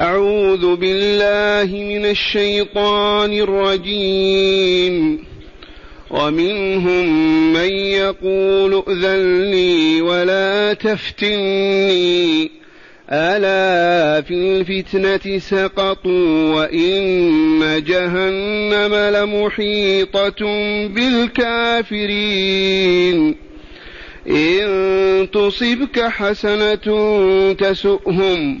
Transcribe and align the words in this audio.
أعوذ 0.00 0.76
بالله 0.76 1.76
من 1.76 2.06
الشيطان 2.06 3.32
الرجيم. 3.32 5.24
ومنهم 6.10 7.06
من 7.52 7.70
يقول 7.70 8.82
ائذن 8.88 9.50
لي 9.50 10.02
ولا 10.02 10.72
تفتني. 10.72 12.50
ألا 13.10 14.22
في 14.22 14.34
الفتنة 14.34 15.38
سقطوا 15.38 16.54
وإن 16.54 17.82
جهنم 17.86 18.94
لمحيطة 18.94 20.44
بالكافرين. 20.86 23.36
إن 24.30 25.28
تصبك 25.32 26.00
حسنة 26.00 26.86
تسؤهم. 27.52 28.60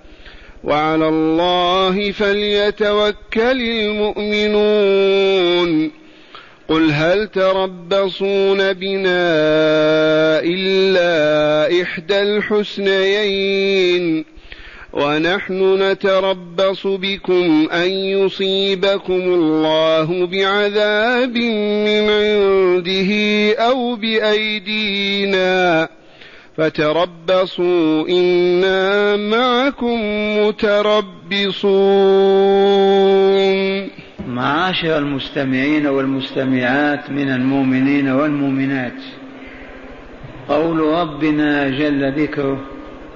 وعلى 0.63 1.09
الله 1.09 2.11
فليتوكل 2.11 3.61
المؤمنون. 3.61 5.21
قل 6.69 6.91
هل 6.91 7.27
تربصون 7.27 8.73
بنا 8.73 9.31
إلا 10.43 11.81
إحدى 11.81 12.21
الحسنيين؟ 12.21 14.25
ونحن 14.93 15.83
نتربص 15.83 16.87
بكم 16.87 17.67
أن 17.71 17.91
يصيبكم 17.91 19.21
الله 19.21 20.25
بعذاب 20.25 21.37
من 21.87 22.09
عنده 22.09 23.11
أو 23.53 23.95
بأيدينا. 23.95 25.89
فتربصوا 26.61 28.09
إنا 28.09 29.15
معكم 29.15 29.99
متربصون. 30.37 31.61
معاشر 34.27 34.97
المستمعين 34.97 35.87
والمستمعات 35.87 37.09
من 37.09 37.29
المؤمنين 37.29 38.09
والمؤمنات. 38.09 39.01
قول 40.49 40.79
ربنا 40.79 41.69
جل 41.69 42.21
ذكره 42.21 42.61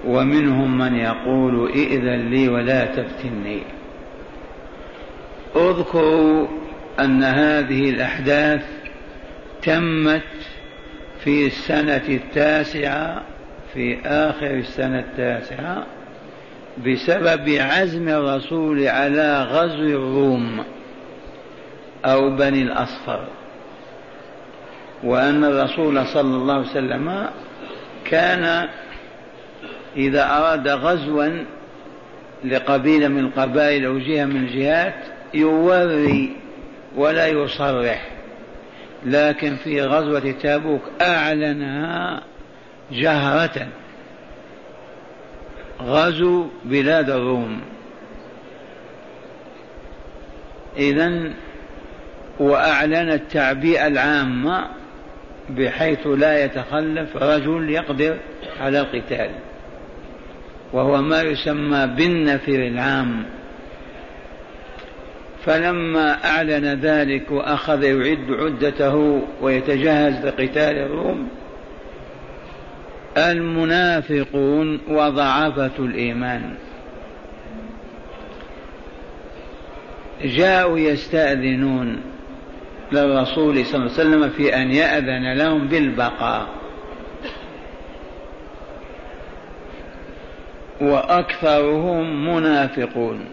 ومنهم 0.08 0.78
من 0.78 0.96
يقول 0.96 1.72
ائذن 1.72 2.30
لي 2.30 2.50
ولا 2.50 2.86
تفتني. 2.86 3.62
اذكروا 5.56 6.48
أن 7.00 7.23
هذه 7.23 7.90
الأحداث 7.90 8.66
تمت 9.64 10.22
في 11.23 11.46
السنة 11.48 12.08
التاسعة 12.10 13.34
في 13.76 14.00
آخر 14.06 14.52
السنة 14.52 15.00
التاسعة 15.00 15.86
بسبب 16.88 17.50
عزم 17.50 18.09
الرسول 18.09 18.88
على 18.88 19.44
غزو 19.44 19.84
الروم 19.84 20.64
أو 22.06 22.36
بني 22.36 22.62
الأصفر. 22.62 23.28
وأن 25.04 25.44
الرسول 25.44 26.06
صلى 26.06 26.36
الله 26.36 26.54
عليه 26.54 26.70
وسلم 26.70 27.28
كان 28.06 28.67
إذا 29.98 30.23
أراد 30.23 30.67
غزوا 30.67 31.44
لقبيلة 32.45 33.08
من 33.08 33.20
القبائل 33.20 33.86
أو 33.86 33.98
جهة 33.98 34.26
من 34.26 34.36
الجهات 34.36 34.95
يوري 35.33 36.36
ولا 36.95 37.28
يصرح 37.28 38.08
لكن 39.05 39.55
في 39.55 39.82
غزوة 39.82 40.36
تابوك 40.42 40.82
أعلنها 41.02 42.22
جهرة. 42.92 43.68
غزوا 45.82 46.46
بلاد 46.66 47.10
الروم. 47.10 47.62
إذا 50.78 51.34
وأعلن 52.40 53.10
التعبئة 53.10 53.88
العامة 53.88 54.68
بحيث 55.50 56.08
لا 56.08 56.46
يتخلف 56.46 57.18
رجل 57.18 57.70
يقدر 57.70 58.18
على 58.60 58.80
القتال. 58.80 59.30
وهو 60.73 61.02
ما 61.02 61.22
يسمى 61.22 61.88
بالنفر 61.88 62.67
العام. 62.67 63.26
فلما 65.46 66.26
أعلن 66.26 66.66
ذلك 66.66 67.32
وأخذ 67.32 67.84
يعد 67.84 68.32
عدته 68.32 69.22
ويتجهز 69.42 70.26
لقتال 70.26 70.78
الروم 70.78 71.30
المنافقون 73.17 74.80
وضعفة 74.87 75.71
الإيمان. 75.80 76.55
جاءوا 80.23 80.80
يستأذنون 80.80 82.02
للرسول 82.92 83.65
صلى 83.65 83.75
الله 83.75 83.92
عليه 83.99 84.09
وسلم 84.09 84.30
في 84.30 84.55
أن 84.55 84.71
يأذن 84.71 85.33
لهم 85.33 85.67
بالبقاء. 85.67 86.48
وأكثرهم 90.81 92.36
منافقون. 92.36 93.25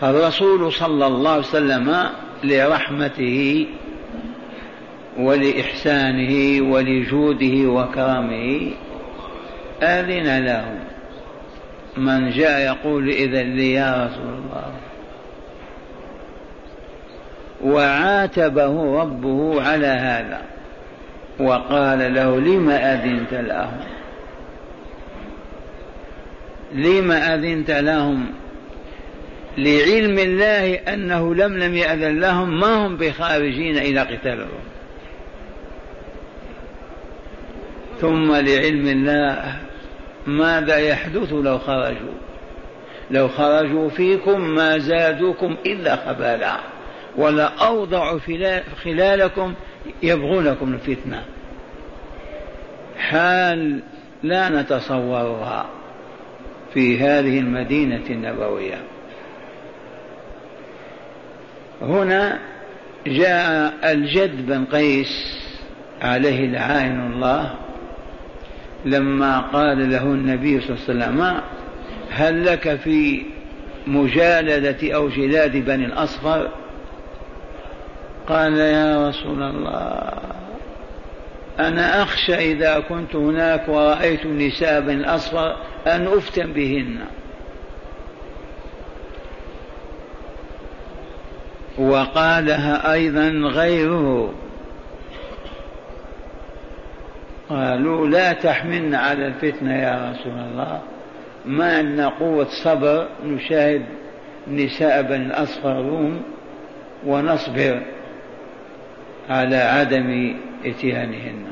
فالرسول 0.00 0.72
صلى 0.72 1.06
الله 1.06 1.30
عليه 1.30 1.40
وسلم 1.40 2.08
لرحمته 2.44 3.66
ولإحسانه 5.18 6.62
ولجوده 6.72 7.70
وكرمه 7.70 8.70
آذن 9.82 10.44
لهم 10.44 10.78
من 11.96 12.30
جاء 12.30 12.60
يقول 12.60 13.08
إذا 13.08 13.42
لي 13.42 13.72
يا 13.72 14.06
رسول 14.06 14.34
الله. 14.34 14.72
وعاتبه 17.64 19.00
ربه 19.00 19.62
على 19.62 19.86
هذا. 19.86 20.42
وقال 21.40 22.14
له 22.14 22.40
لم 22.40 22.70
أذنت 22.70 23.34
لهم؟ 23.34 23.78
لم 26.72 27.12
أذنت 27.12 27.70
لهم؟ 27.70 28.26
لعلم 29.58 30.18
الله 30.18 30.74
أنه 30.74 31.34
لم 31.34 31.58
لم 31.58 31.74
يأذن 31.74 32.20
لهم. 32.20 32.60
ما 32.60 32.86
هم 32.86 32.96
بخارجين 32.96 33.78
إلى 33.78 34.00
قتال 34.00 34.32
الروم 34.32 34.68
ثم 38.00 38.32
لعلم 38.32 38.88
الله 38.88 39.56
ماذا 40.26 40.76
يحدث 40.76 41.32
لو 41.32 41.58
خرجوا. 41.58 42.14
لو 43.10 43.28
خرجوا 43.28 43.88
فيكم 43.88 44.40
ما 44.40 44.78
زادوكم 44.78 45.56
إلا 45.66 45.96
خبالا. 45.96 46.56
ولا 47.16 47.44
أوضعوا 47.44 48.18
خلالكم 48.84 49.54
يبغونكم 50.02 50.72
الفتنة. 50.72 51.22
حال 52.98 53.80
لا 54.22 54.48
نتصورها 54.48 55.66
في 56.74 56.98
هذه 56.98 57.38
المدينة 57.38 58.04
النبوية. 58.10 58.78
هنا 61.82 62.38
جاء 63.06 63.74
الجد 63.92 64.46
بن 64.46 64.64
قيس 64.64 65.38
عليه 66.02 66.46
لعائن 66.46 67.12
الله. 67.12 67.54
لما 68.90 69.40
قال 69.40 69.90
له 69.90 70.02
النبي 70.02 70.60
صلى 70.60 70.76
الله 70.76 71.04
عليه 71.04 71.14
وسلم 71.14 71.40
هل 72.10 72.46
لك 72.46 72.76
في 72.76 73.22
مجالدة 73.86 74.94
أو 74.94 75.08
جلاد 75.08 75.56
بني 75.56 75.86
الأصفر؟ 75.86 76.48
قال 78.28 78.58
يا 78.58 79.08
رسول 79.08 79.42
الله 79.42 80.12
أنا 81.58 82.02
أخشى 82.02 82.34
إذا 82.34 82.80
كنت 82.80 83.16
هناك 83.16 83.68
ورأيت 83.68 84.24
النساء 84.24 84.80
بني 84.80 84.94
الأصفر 85.00 85.56
أن 85.86 86.06
أفتن 86.06 86.52
بهن. 86.52 86.98
وقالها 91.78 92.92
أيضا 92.92 93.28
غيره. 93.28 94.34
قالوا 97.48 98.06
لا 98.06 98.32
تحملنا 98.32 98.98
على 98.98 99.26
الفتنة 99.26 99.82
يا 99.82 100.10
رسول 100.12 100.32
الله. 100.32 100.82
ما 101.46 101.76
عندنا 101.76 102.08
قوة 102.08 102.46
صبر 102.64 103.08
نشاهد 103.24 103.82
نساء 104.48 105.02
بني 105.02 105.26
الأصفر 105.26 105.76
روم 105.76 106.22
ونصبر 107.06 107.82
على 109.30 109.56
عدم 109.56 110.36
إتيانهن. 110.64 111.44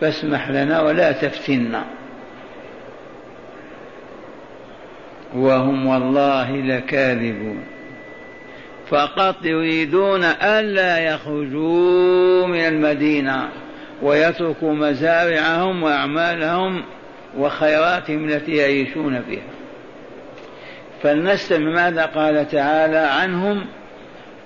فاسمح 0.00 0.50
لنا 0.50 0.80
ولا 0.80 1.12
تفتنا. 1.12 1.84
وهم 5.34 5.86
والله 5.86 6.56
لكاذبون. 6.56 7.64
فقط 8.88 9.44
يريدون 9.44 10.24
ألا 10.24 10.98
يخرجوا 10.98 12.46
من 12.46 12.60
المدينة. 12.60 13.48
ويتركوا 14.02 14.74
مزارعهم 14.74 15.82
وأعمالهم 15.82 16.82
وخيراتهم 17.38 18.28
التي 18.28 18.56
يعيشون 18.56 19.22
فيها. 19.22 19.42
فلنستمع 21.02 21.70
ماذا 21.70 22.06
قال 22.06 22.48
تعالى 22.48 22.98
عنهم 22.98 23.66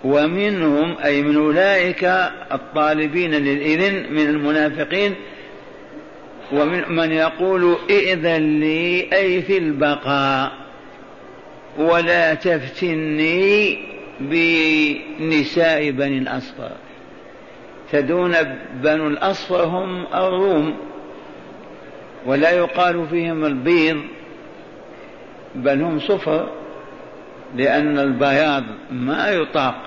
ومنهم 0.05 0.97
أي 1.05 1.23
من 1.23 1.37
أولئك 1.37 2.05
الطالبين 2.53 3.31
للإذن 3.31 4.13
من 4.13 4.27
المنافقين 4.27 5.15
ومن 6.53 6.83
من 6.89 7.13
يقول 7.13 7.77
ائذن 7.91 8.61
لي 8.61 9.09
أي 9.13 9.43
في 9.43 9.59
البقاء 9.59 10.53
ولا 11.79 12.35
تفتني 12.35 13.79
بنساء 14.21 15.91
بني 15.91 16.19
الأصفر. 16.19 16.71
تدون 17.93 18.35
بنو 18.83 19.07
الأصفر 19.07 19.65
هم 19.65 20.07
الروم 20.15 20.77
ولا 22.27 22.51
يقال 22.51 23.07
فيهم 23.09 23.45
البيض 23.45 24.01
بل 25.55 25.83
هم 25.83 25.99
صفر 25.99 26.49
لأن 27.57 27.99
البياض 27.99 28.65
ما 28.91 29.31
يطاق. 29.31 29.83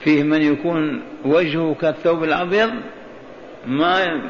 فيه 0.00 0.22
من 0.22 0.42
يكون 0.42 1.02
وجهه 1.24 1.76
كالثوب 1.80 2.24
الأبيض 2.24 2.70
ما 3.66 4.22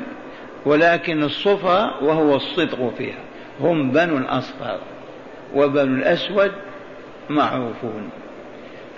ولكن 0.66 1.22
الصفر 1.22 2.04
وهو 2.04 2.36
الصدق 2.36 2.94
فيها. 2.98 3.20
هم 3.60 3.90
بنو 3.90 4.16
الأصفر 4.16 4.78
وبنو 5.54 5.94
الأسود 5.94 6.52
معروفون. 7.30 8.10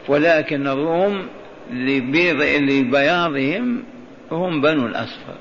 ولكن 0.08 0.66
الروم 0.66 1.26
لبيض 1.72 2.42
لبياضهم 2.42 3.82
هم 4.30 4.60
بنو 4.60 4.86
الأصفر 4.86 5.34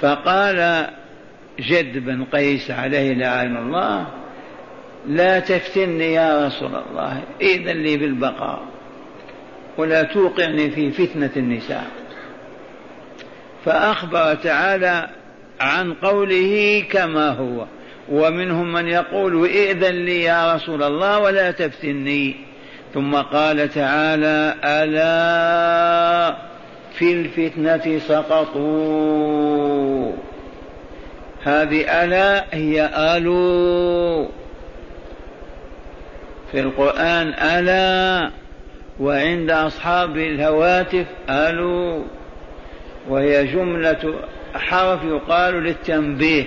فقال 0.00 0.86
جد 1.60 1.98
بن 1.98 2.24
قيس 2.24 2.70
عليه 2.70 3.14
لعن 3.14 3.56
الله 3.56 4.06
لا 5.08 5.38
تفتني 5.38 6.12
يا 6.12 6.46
رسول 6.46 6.74
الله 6.74 7.22
إذن 7.40 7.76
لي 7.76 7.96
بالبقاء 7.96 8.62
ولا 9.78 10.02
توقعني 10.02 10.70
في 10.70 10.90
فتنة 10.90 11.30
النساء. 11.36 11.86
فأخبر 13.64 14.34
تعالى 14.34 15.08
عن 15.60 15.94
قوله 15.94 16.84
كما 16.90 17.28
هو 17.30 17.66
ومنهم 18.08 18.72
من 18.72 18.88
يقول 18.88 19.44
ائذن 19.44 19.94
لي 19.94 20.22
يا 20.22 20.54
رسول 20.54 20.82
الله 20.82 21.18
ولا 21.18 21.50
تفتني. 21.50 22.36
ثم 22.94 23.14
قال 23.14 23.68
تعالى 23.68 24.54
ألا 24.64 26.36
في 26.98 27.12
الفتنة 27.12 27.98
سقطوا. 27.98 28.96
هذه 31.42 32.04
ألا 32.04 32.44
هي 32.54 32.90
ألو 33.16 34.28
في 36.52 36.60
القرآن 36.60 37.28
ألا 37.28 38.30
وعند 39.00 39.50
أصحاب 39.50 40.16
الهواتف 40.16 41.06
ألو 41.30 42.04
وهي 43.08 43.46
جملة 43.46 44.14
حرف 44.54 45.04
يقال 45.04 45.54
للتنبيه. 45.54 46.44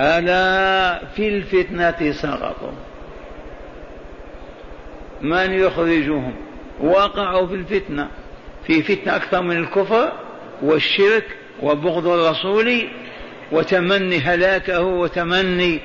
ألا 0.00 1.04
في 1.06 1.28
الفتنة 1.28 2.12
سقطوا. 2.12 2.72
من 5.22 5.52
يخرجهم؟ 5.52 6.34
وقعوا 6.80 7.46
في 7.46 7.54
الفتنة. 7.54 8.08
في 8.70 8.82
فتنة 8.82 9.16
أكثر 9.16 9.42
من 9.42 9.56
الكفر 9.56 10.12
والشرك 10.62 11.24
وبغض 11.62 12.06
الرسول 12.06 12.88
وتمني 13.52 14.18
هلاكه 14.18 14.82
وتمني 14.82 15.80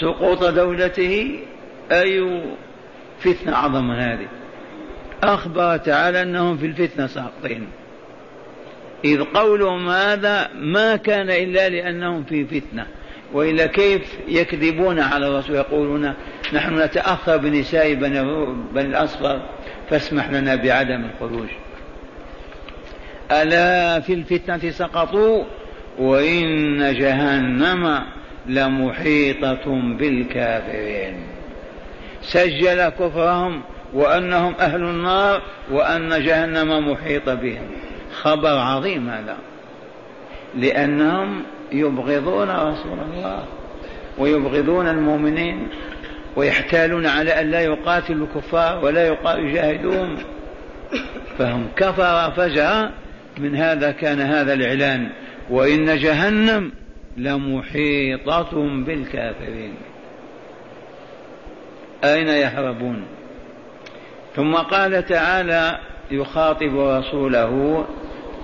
سقوط 0.00 0.44
دولته. 0.44 1.40
أي 1.92 2.42
فتنة 3.20 3.54
أعظم 3.54 3.90
هذه. 3.90 4.28
أخبر 5.22 5.76
تعالى 5.76 6.22
أنهم 6.22 6.56
في 6.56 6.66
الفتنة 6.66 7.06
ساقطين. 7.06 7.68
إذ 9.04 9.22
قولهم 9.22 9.88
هذا 9.88 10.50
ما 10.54 10.96
كان 10.96 11.30
إلا 11.30 11.68
لأنهم 11.68 12.24
في 12.24 12.44
فتنة. 12.44 12.86
وإلا 13.32 13.66
كيف 13.66 14.18
يكذبون 14.28 15.00
على 15.00 15.26
الرسول 15.28 15.56
يقولون 15.56 16.14
نحن 16.52 16.82
نتأخر 16.82 17.36
بنساء 17.36 17.94
بني, 17.94 18.20
الأصفر 18.76 19.40
فاسمح 19.90 20.30
لنا 20.30 20.54
بعدم 20.54 21.04
الخروج. 21.04 21.48
ألا 23.32 24.00
في 24.00 24.12
الفتنة 24.12 24.70
سقطوا 24.70 25.44
وإن 25.98 26.78
جهنم 26.94 28.02
لمحيطة 28.46 29.80
بالكافرين. 29.98 31.14
سجل 32.22 32.88
كفرهم 32.88 33.62
وأنهم 33.92 34.54
أهل 34.60 34.82
النار 34.82 35.42
وأن 35.70 36.24
جهنم 36.24 36.90
محيطة 36.92 37.34
بهم. 37.34 37.66
خبر 38.12 38.58
عظيم 38.58 39.08
هذا. 39.08 39.36
لأنهم 40.58 41.42
يبغضون 41.72 42.50
رسول 42.50 42.98
الله 43.12 43.44
ويبغضون 44.18 44.88
المؤمنين 44.88 45.68
ويحتالون 46.36 47.06
على 47.06 47.40
أن 47.40 47.50
لا 47.50 47.60
يقاتلوا 47.60 48.26
الكفار 48.26 48.84
ولا 48.84 49.16
يجاهدوهم 49.38 50.16
فهم 51.38 51.66
كفر 51.76 52.30
فجأة 52.30 52.90
من 53.38 53.56
هذا 53.56 53.90
كان 53.90 54.20
هذا 54.20 54.54
الإعلان 54.54 55.08
وإن 55.50 55.98
جهنم 55.98 56.72
لمحيطة 57.16 58.50
بالكافرين. 58.86 59.74
أين 62.04 62.28
يهربون؟ 62.28 63.02
ثم 64.36 64.54
قال 64.54 65.06
تعالى 65.06 65.78
يخاطب 66.10 66.78
رسوله 66.78 67.84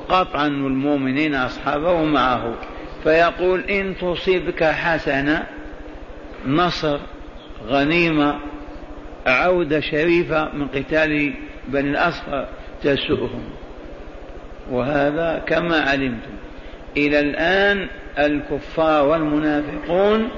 قطعا 0.08 0.46
المؤمنين 0.46 1.34
أصحابه 1.34 2.04
معه 2.04 2.54
فيقول 3.02 3.61
إن 3.61 3.96
تصبك 3.96 4.64
حسنة 4.64 5.46
نصر 6.46 6.99
غنيمة 7.66 8.38
عودة 9.26 9.80
شريفة 9.80 10.49
من 10.54 10.68
قتال 10.68 11.34
بني 11.68 11.90
الأصفر 11.90 12.46
تسؤهم 12.82 13.44
وهذا 14.70 15.42
كما 15.46 15.80
علمتم. 15.80 16.34
إلى 16.96 17.20
الآن 17.20 17.88
الكفار 18.18 19.06
والمنافقون 19.06 20.28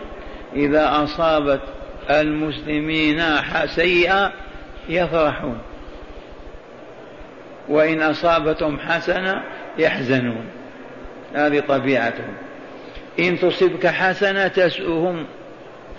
إذا 0.56 1.02
أصابت 1.04 1.61
المسلمين 2.11 3.23
سيئة 3.66 4.32
يفرحون. 4.88 5.58
وإن 7.68 8.02
أصابتهم 8.02 8.78
حسنة 8.78 9.42
يحزنون. 9.78 10.45
هذه 11.35 11.61
طبيعتهم. 11.61 12.35
إن 13.18 13.38
تصبك 13.38 13.87
حسنة 13.87 14.49
تسؤهم 14.49 15.25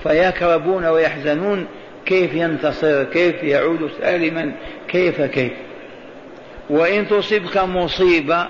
فيكربون 0.03 0.85
ويحزنون. 0.85 1.67
كيف 2.05 2.33
ينتصر؟ 2.33 3.03
كيف 3.03 3.43
يعود 3.43 3.89
سالما؟ 3.99 4.51
كيف 4.87 5.21
كيف؟ 5.21 5.51
وإن 6.69 7.07
تصبك 7.07 7.57
مصيبة 7.57 8.47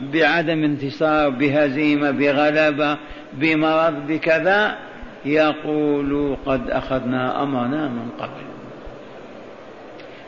بعدم 0.00 0.64
انتصار 0.64 1.28
بهزيمة 1.28 2.10
بغلبة 2.10 2.98
بمرض 3.32 4.06
بكذا 4.06 4.78
يقول 5.24 6.36
قد 6.46 6.70
أخذنا 6.70 7.42
أمرنا 7.42 7.88
من 7.88 8.08
قبل. 8.18 8.44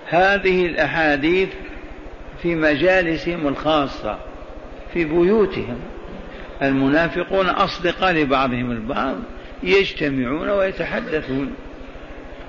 هذه 0.09 0.67
الأحاديث 0.67 1.49
في 2.43 2.55
مجالسهم 2.55 3.49
الخاصة 3.49 4.19
في 4.93 5.05
بيوتهم. 5.05 5.79
المنافقون 6.63 7.47
أصدقاء 7.47 8.13
لبعضهم 8.13 8.71
البعض 8.71 9.17
يجتمعون 9.63 10.49
ويتحدثون. 10.49 11.55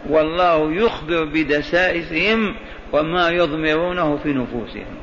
والله 0.09 0.73
يخبر 0.73 1.23
بدسائسهم 1.23 2.55
وما 2.93 3.29
يضمرونه 3.29 4.17
في 4.23 4.33
نفوسهم. 4.33 4.97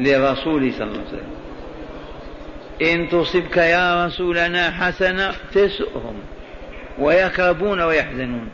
لرسول 0.00 0.72
صلى 0.72 0.86
الله 0.86 0.98
عليه 0.98 1.08
وسلم. 1.08 1.32
إن 2.82 3.08
تصبك 3.08 3.56
يا 3.56 4.06
رسولنا 4.06 4.70
حسنة 4.70 5.32
تسؤهم 5.54 6.14
ويكربون 6.98 7.80
ويحزنون. 7.80 8.48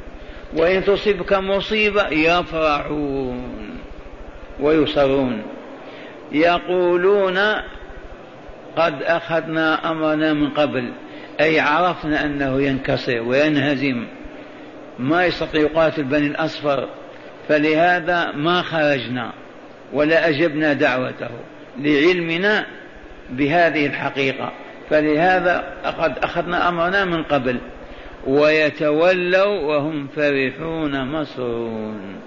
وإن 0.57 0.85
تصبك 0.85 1.33
مصيبة 1.33 2.09
يفرحون. 2.09 3.79
ويصرون 4.61 5.43
يقولون 6.33 7.39
قد 8.77 9.03
أخذنا 9.03 9.91
أمرنا 9.91 10.33
من 10.33 10.51
قبل 10.51 10.93
أي 11.41 11.61
عرفنا 11.61 12.25
أنه 12.25 12.63
ينكسر 12.63 13.23
وينهزم 13.23 14.07
ما 14.99 15.27
يستطيع 15.27 15.61
يقاتل 15.61 16.03
بني 16.03 16.27
الأصفر 16.27 16.89
فلهذا 17.49 18.33
ما 18.33 18.63
خرجنا 18.63 19.33
ولا 19.93 20.29
أجبنا 20.29 20.73
دعوته 20.73 21.31
لعلمنا 21.79 22.67
بهذه 23.31 23.87
الحقيقة. 23.87 24.53
فلهذا 24.91 25.65
قد 25.99 26.19
أخذنا 26.19 26.69
أمرنا 26.69 27.05
من 27.05 27.23
قبل 27.23 27.59
ويتولوا 28.27 29.61
وهم 29.61 30.09
فرحون 30.17 31.07
مسرون. 31.07 32.21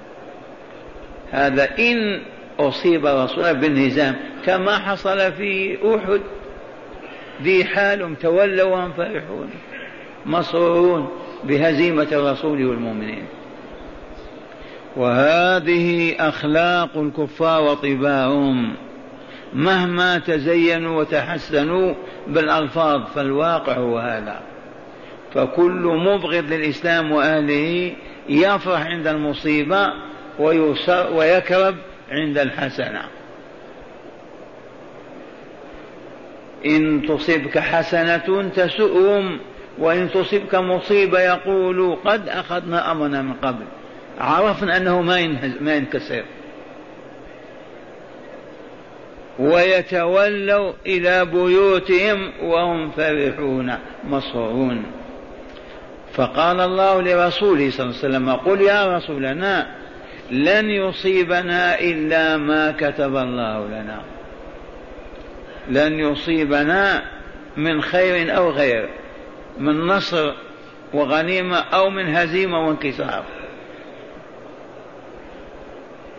هذا 1.32 1.70
إن 1.80 2.22
أصيب 2.68 3.06
رسول 3.06 3.56
بالنزام. 3.56 4.16
كما 4.46 4.78
حصل 4.78 5.32
في 5.32 5.78
أحد 5.96 6.22
ذي 7.42 7.66
حال 7.66 8.18
تولوا 8.20 8.72
وهم 8.72 8.92
فرحون 8.92 9.50
مسرورون 10.26 11.10
بهزيمة 11.44 12.08
الرسول 12.12 12.66
والمؤمنين. 12.66 13.26
وهذه 14.96 16.16
أخلاق 16.20 16.98
الكفار 16.98 17.62
وطباعهم 17.62 18.76
مهما 19.54 20.20
تزينوا 20.20 21.00
وتحسنوا 21.00 21.94
بالألفاظ 22.28 23.02
فالواقع 23.16 23.74
هو 23.74 23.98
هذا. 23.98 24.42
فكل 25.34 26.00
مبغض 26.06 26.54
للإسلام 26.54 27.12
وأهله 27.12 27.94
يفرح 28.30 28.86
عند 28.86 29.08
المصيبة 29.08 29.94
ويكرب 31.12 31.76
عند 32.12 32.38
الحسنة. 32.38 33.02
إن 36.66 37.06
تصبك 37.08 37.58
حسنة 37.60 38.50
تسؤهم 38.56 39.40
وإن 39.80 40.10
تصبك 40.10 40.56
مصيبة 40.56 41.20
يقولوا 41.20 41.96
قد 42.06 42.30
أخذنا 42.30 42.92
أمرنا 42.92 43.22
من 43.22 43.34
قبل. 43.34 43.66
عرفنا 44.20 44.78
أنه 44.78 45.02
ما 45.02 45.28
ما 45.62 45.76
ينكسر. 45.76 46.24
ويتولوا 49.40 50.74
إلى 50.86 51.26
بيوتهم 51.26 52.32
وهم 52.44 52.92
فرحون 52.92 53.74
مسرورون 54.04 54.84
فقال 56.14 56.60
الله 56.60 57.02
لرسوله 57.02 57.72
صلى 57.72 57.86
الله 57.86 57.98
عليه 57.98 58.08
وسلم 58.08 58.30
قل 58.30 58.62
يا 58.62 58.98
رسولنا 58.98 59.68
لن 60.32 60.70
يصيبنا 60.70 61.80
إلا 61.80 62.38
ما 62.38 62.72
كتب 62.72 63.16
الله 63.16 63.68
لنا. 63.68 64.02
لن 65.70 66.00
يصيبنا 66.00 67.02
من 67.58 67.82
خير 67.82 68.38
أو 68.38 68.50
غير 68.50 68.90
من 69.60 69.88
نصر 69.88 70.34
وغنيمة 70.94 71.58
أو 71.58 71.90
من 71.90 72.16
هزيمة 72.16 72.68
وانكسار. 72.68 73.24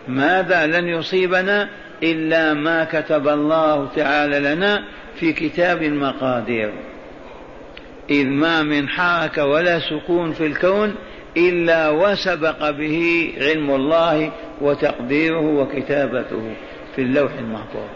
ماذا 0.07 0.67
لن 0.67 0.87
يصيبنا 0.87 1.69
إلا 2.03 2.53
ما 2.53 2.83
كتب 2.83 3.27
الله 3.27 3.89
تعالى 3.95 4.39
لنا 4.39 4.83
في 5.15 5.33
كتاب 5.33 5.83
المقادير؟ 5.83 6.73
إذ 8.09 8.27
ما 8.27 8.63
من 8.63 8.89
حركة 8.89 9.45
ولا 9.45 9.79
سكون 9.79 10.31
في 10.33 10.45
الكون 10.45 10.95
إلا 11.37 11.89
وسبق 11.89 12.69
به 12.69 13.33
علم 13.37 13.71
الله 13.71 14.31
وتقديره 14.61 15.59
وكتابته 15.59 16.53
في 16.95 17.01
اللوح 17.01 17.31
المحفوظ. 17.33 17.89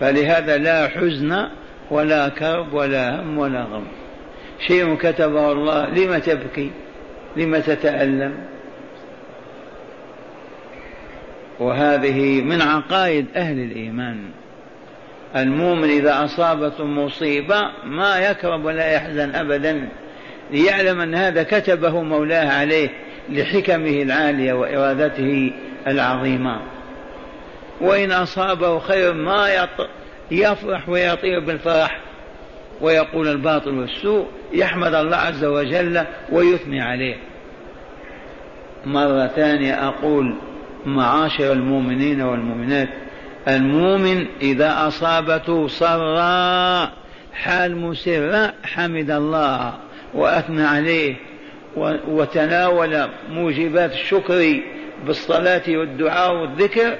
فلهذا 0.00 0.58
لا 0.58 0.88
حزن 0.88 1.48
ولا 1.90 2.28
كرب 2.28 2.72
ولا 2.72 3.20
هم 3.20 3.38
ولا 3.38 3.62
غم. 3.62 3.84
شيء 4.66 4.94
كتبه 4.94 5.52
الله 5.52 5.90
لم 5.90 6.18
تبكي؟ 6.18 6.70
لم 7.36 7.56
تتألم؟ 7.56 8.34
وهذه 11.60 12.42
من 12.42 12.62
عقائد 12.62 13.26
أهل 13.36 13.58
الإيمان. 13.58 14.18
المؤمن 15.36 15.90
إذا 15.90 16.24
أصابته 16.24 16.84
مصيبة 16.84 17.60
ما 17.84 18.18
يكرب 18.18 18.64
ولا 18.64 18.92
يحزن 18.92 19.34
أبدا. 19.34 19.88
ليعلم 20.52 21.00
أن 21.00 21.14
هذا 21.14 21.42
كتبه 21.42 22.02
مولاه 22.02 22.48
عليه 22.48 22.88
لحكمه 23.28 24.02
العالية 24.02 24.52
وإرادته 24.52 25.52
العظيمة. 25.86 26.60
وإن 27.80 28.12
أصابه 28.12 28.78
خير 28.78 29.12
ما 29.12 29.68
يفرح 30.30 30.88
ويطير 30.88 31.40
بالفرح 31.40 32.00
ويقول 32.80 33.28
الباطل 33.28 33.78
والسوء 33.78 34.26
يحمد 34.52 34.94
الله 34.94 35.16
عز 35.16 35.44
وجل 35.44 36.04
ويثني 36.32 36.80
عليه. 36.80 37.16
مرة 38.86 39.26
ثانية 39.26 39.88
أقول 39.88 40.34
معاشر 40.86 41.52
المؤمنين 41.52 42.22
والمؤمنات 42.22 42.88
المؤمن 43.48 44.26
إذا 44.42 44.88
أصابته 44.88 45.68
سراء 45.68 46.92
حال 47.32 47.76
مسرة 47.76 48.52
حمد 48.64 49.10
الله. 49.10 49.74
وأثنى 50.14 50.62
عليه 50.62 51.14
وتناول 52.08 53.08
موجبات 53.30 53.92
الشكر 53.92 54.60
بالصلاة 55.06 55.62
والدعاء 55.68 56.34
والذكر 56.34 56.96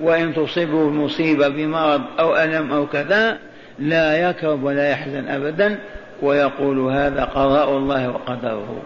وإن 0.00 0.34
تصيبه 0.34 0.88
المصيبة 0.88 1.48
بمرض 1.48 2.02
أو 2.18 2.36
ألم 2.36 2.72
أو 2.72 2.86
كذا 2.86 3.38
لا 3.78 4.30
يكرب 4.30 4.64
ولا 4.64 4.90
يحزن 4.90 5.28
أبدا 5.28 5.78
ويقول 6.22 6.78
هذا 6.78 7.24
قضاء 7.24 7.76
الله 7.76 8.08
وقدره. 8.08 8.82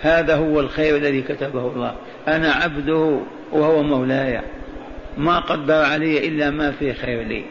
هذا 0.00 0.36
هو 0.36 0.60
الخير 0.60 0.96
الذي 0.96 1.22
كتبه 1.22 1.66
الله. 1.66 1.94
أنا 2.28 2.52
عبده 2.52 3.20
وهو 3.52 3.82
مولاي. 3.82 4.40
ما 5.18 5.38
قدر 5.38 5.74
علي 5.74 6.28
إلا 6.28 6.50
ما 6.50 6.70
في 6.70 6.94
خير 6.94 7.22
لي. 7.22 7.44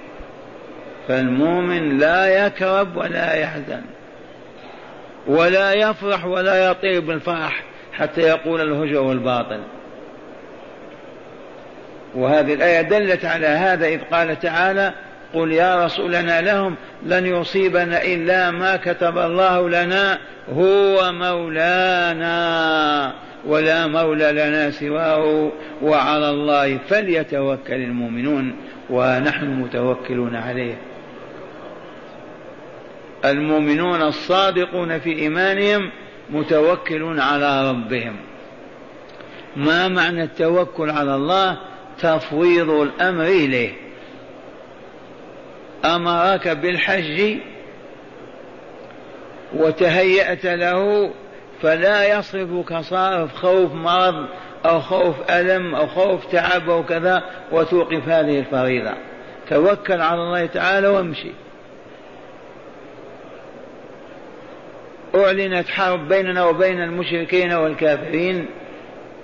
فالمؤمن 1.08 1.98
لا 1.98 2.46
يكرب 2.46 2.98
ولا 2.98 3.34
يحزن. 3.34 3.82
ولا 5.28 5.74
يفرح 5.74 6.26
ولا 6.26 6.72
يطير 6.72 7.02
بالفرح 7.02 7.64
حتى 7.94 8.22
يقول 8.22 8.62
الهجر 8.62 9.02
والباطل. 9.02 9.60
وهذه 12.16 12.54
الآية 12.54 12.82
دلت 12.82 13.26
على 13.26 13.48
هذا 13.48 13.88
إذ 13.88 14.00
قال 14.12 14.40
تعالى 14.40 14.94
قل 15.34 15.52
يا 15.52 15.86
رسولنا 15.86 16.42
لهم 16.42 16.76
لن 17.06 17.26
يصيبنا 17.26 18.04
إلا 18.04 18.52
ما 18.52 18.76
كتب 18.76 19.18
الله 19.18 19.70
لنا 19.70 20.18
هو 20.54 21.12
مولانا 21.12 23.14
ولا 23.46 23.88
مولى 23.88 24.32
لنا 24.32 24.72
سواه 24.72 25.52
وعلى 25.82 26.30
الله 26.30 26.78
فليتوكل 26.78 27.74
المؤمنون 27.74 28.56
ونحن 28.90 29.46
متوكلون 29.46 30.36
عليه. 30.36 30.76
المؤمنون 33.26 34.02
الصادقون 34.02 35.00
في 35.00 35.20
إيمانهم 35.20 35.92
متوكلون 36.30 37.20
على 37.20 37.70
ربهم. 37.70 38.16
ما 39.56 39.88
معنى 39.88 40.24
التوكل 40.24 40.90
على 40.90 41.16
الله؟ 41.16 41.58
تفويض 42.00 42.70
الأمر 42.70 43.24
إليه. 43.24 43.74
أمرك 45.86 46.48
بالحج 46.48 47.38
وتهيأت 49.56 50.46
له 50.46 51.12
فلا 51.62 52.20
يصرفك 52.20 52.78
صارف 52.80 53.36
خوف 53.36 53.74
مرض 53.74 54.26
أو 54.66 54.80
خوف 54.80 55.16
ألم 55.32 55.76
أو 55.76 55.88
خوف 55.88 56.26
تعب 56.26 56.70
أو 56.70 56.84
كذا 56.84 57.24
وتوقف 57.52 58.08
هذه 58.08 58.40
الفريضة. 58.40 58.94
توكل 59.50 60.02
على 60.02 60.22
الله 60.22 60.46
تعالى 60.46 60.88
وامشي. 60.88 61.32
أعلنت 65.28 65.70
حرب 65.70 66.08
بيننا 66.08 66.46
وبين 66.46 66.82
المشركين 66.82 67.54
والكافرين 67.54 68.46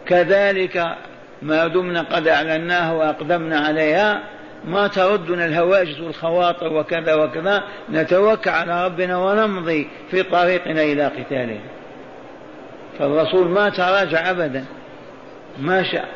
كذلك 0.05 0.95
ما 1.41 1.67
دمنا 1.67 2.01
قد 2.01 2.27
أعلناها 2.27 2.93
وأقدمنا 2.93 3.60
عليها 3.60 4.24
ما 4.65 4.88
تردنا 4.88 5.45
الهواجس 5.45 6.00
والخواطر 6.00 6.74
وكذا 6.74 7.13
وكذا 7.13 7.63
نتوكل 7.91 8.50
على 8.50 8.86
ربنا 8.86 9.17
ونمضي 9.17 9.88
في 10.12 10.24
طريقنا 10.24 10.83
إلى 10.83 11.05
قتالهم 11.05 11.62
فالرسول 13.00 13.48
ما 13.48 13.69
تراجع 13.69 14.29
أبدا 14.29 14.65
ما 15.60 15.83
شاء. 15.83 16.07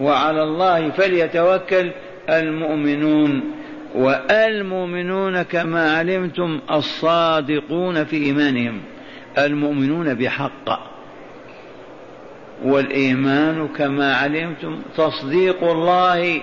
وعلى 0.00 0.42
الله 0.42 0.90
فليتوكل 0.90 1.90
المؤمنون. 2.30 3.55
والمؤمنون 3.96 5.42
كما 5.42 5.96
علمتم 5.96 6.60
الصادقون 6.70 8.04
في 8.04 8.16
إيمانهم. 8.16 8.80
المؤمنون 9.38 10.14
بحق. 10.14 10.80
والإيمان 12.64 13.68
كما 13.68 14.16
علمتم 14.16 14.78
تصديق 14.96 15.64
الله 15.64 16.40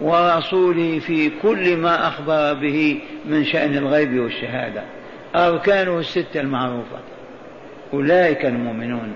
ورسوله 0.00 0.98
في 0.98 1.30
كل 1.42 1.76
ما 1.76 2.08
أخبر 2.08 2.54
به 2.54 3.00
من 3.24 3.44
شأن 3.44 3.76
الغيب 3.76 4.20
والشهادة. 4.20 4.82
أركانه 5.34 5.98
الستة 5.98 6.40
المعروفة. 6.40 6.98
أولئك 7.92 8.44
المؤمنون. 8.44 9.12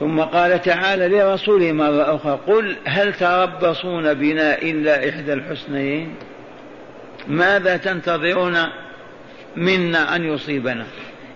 ثم 0.00 0.20
قال 0.20 0.62
تعالى 0.62 1.08
لرسوله 1.08 1.72
مرة 1.72 2.16
أخرى 2.16 2.40
قل 2.46 2.76
هل 2.84 3.12
تربصون 3.12 4.14
بنا 4.14 4.62
إلا 4.62 5.08
إحدى 5.08 5.32
الحسنيين؟ 5.32 6.14
ماذا 7.28 7.76
تنتظرون 7.76 8.58
منا 9.56 10.16
أن 10.16 10.24
يصيبنا؟ 10.24 10.86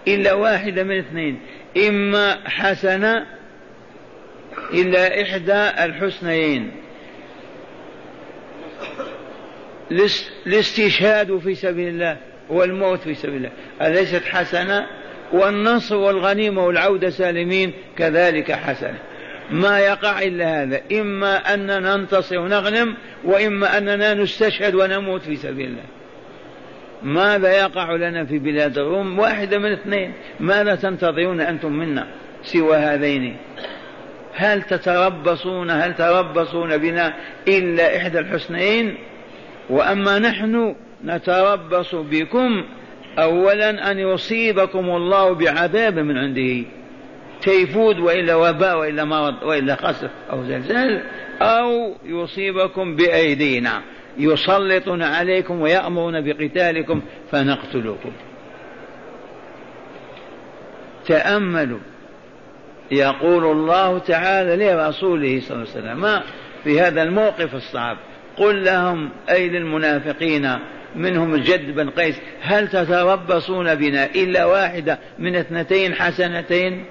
إلا 0.09 0.33
واحدة 0.33 0.83
من 0.83 0.99
اثنين 0.99 1.40
إما 1.88 2.38
حسنة 2.44 3.26
إلا 4.73 5.23
إحدى 5.23 5.85
الحسنيين. 5.85 6.71
الاستشهاد 10.47 11.38
في 11.38 11.54
سبيل 11.54 11.88
الله 11.88 12.16
والموت 12.49 13.00
في 13.00 13.14
سبيل 13.14 13.37
الله 13.37 13.50
أليست 13.83 14.25
حسنة 14.25 14.87
والنصر 15.34 15.96
والغنيمة 15.96 16.66
والعودة 16.66 17.10
سالمين 17.10 17.72
كذلك 17.96 18.52
حسنة. 18.52 18.98
ما 19.50 19.78
يقع 19.78 20.22
إلا 20.22 20.62
هذا 20.62 20.80
إما 20.92 21.54
أننا 21.54 21.96
ننتصر 21.96 22.38
ونغنم 22.38 22.94
وإما 23.24 23.78
أننا 23.78 24.14
نستشهد 24.14 24.74
ونموت 24.74 25.22
في 25.22 25.36
سبيل 25.36 25.66
الله. 25.66 25.82
ماذا 27.02 27.58
يقع 27.58 27.92
لنا 27.92 28.24
في 28.24 28.38
بلاد 28.38 28.78
الروم؟ 28.78 29.18
واحدة 29.18 29.58
من 29.58 29.72
اثنين. 29.72 30.12
ماذا 30.40 30.74
تنتظرون 30.74 31.40
أنتم 31.40 31.72
منا 31.72 32.06
سوى 32.42 32.76
هذين؟ 32.76 33.36
هل 34.34 34.62
تتربصون 34.62 35.70
هل 35.70 35.94
تربصون 35.94 36.76
بنا 36.76 37.14
إلا 37.48 37.96
إحدى 37.96 38.18
الحسنين 38.18 38.96
وأما 39.70 40.18
نحن 40.18 40.74
نتربص 41.04 41.94
بكم 41.94 42.64
أولا 43.18 43.90
أن 43.90 43.99
يصيبكم 43.99 44.90
الله 44.90 45.35
بعذاب 45.35 45.99
من 45.99 46.18
عنده. 46.18 46.64
تيفود 47.40 47.99
وإلا 47.99 48.35
وباء 48.35 48.78
وإلا 48.78 49.04
مرض 49.04 49.42
وإلا 49.42 49.76
خسف 49.76 50.11
أو 50.33 50.44
زلزال 50.44 51.02
أو 51.40 51.94
يصيبكم 52.04 52.97
بأيدينا. 52.97 53.83
يسلطون 54.18 55.02
عليكم 55.02 55.61
ويأمرون 55.61 56.21
بقتالكم 56.21 57.02
فنقتلكم 57.30 58.12
تأملوا. 61.06 61.80
يقول 62.90 63.44
الله 63.44 63.99
تعالى 63.99 64.64
لرسوله 64.64 65.40
صلى 65.40 65.56
الله 65.56 65.68
عليه 65.75 65.80
وسلم 65.80 66.23
في 66.64 66.80
هذا 66.80 67.02
الموقف 67.02 67.54
الصعب 67.54 67.97
قل 68.37 68.64
لهم 68.64 69.11
أي 69.30 69.49
للمنافقين 69.49 70.59
منهم 70.96 71.34
الجد 71.34 71.74
بن 71.74 71.90
قيس 71.90 72.20
هل 72.40 72.68
تتربصون 72.68 73.74
بنا 73.74 74.04
إلا 74.04 74.44
واحدة 74.44 74.98
من 75.18 75.36
اثنتين 75.36 75.94
حسنتين؟ 75.94 76.84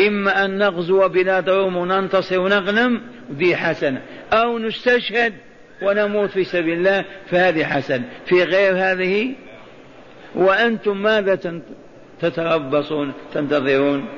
إما 0.00 0.44
أن 0.44 0.58
نغزو 0.58 1.08
بلاد 1.08 1.50
روم 1.50 1.76
وننتصر 1.76 2.40
ونغنم 2.40 3.02
ذي 3.32 3.56
حسنة 3.56 4.02
أو 4.32 4.58
نستشهد 4.58 5.32
ونموت 5.82 6.30
في 6.30 6.44
سبيل 6.44 6.78
الله 6.78 7.04
فهذه 7.30 7.64
حسنة. 7.64 8.04
في 8.26 8.42
غير 8.42 8.74
هذه؟ 8.76 9.34
وأنتم 10.34 11.02
ماذا 11.02 11.60
تتربصون 12.20 13.12
تنتظرون؟ 13.34 14.08